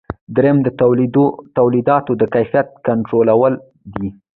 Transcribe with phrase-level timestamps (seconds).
[0.35, 0.67] دریم د
[1.57, 3.53] تولیداتو د کیفیت کنټرولول
[3.95, 4.09] دي.